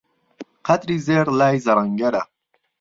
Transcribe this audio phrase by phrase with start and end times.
[0.65, 2.21] قهدری زێڕ لا ی زهڕهنگهره